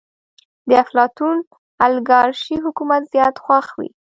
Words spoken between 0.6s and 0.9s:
د